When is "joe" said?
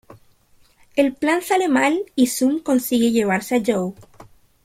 3.63-3.93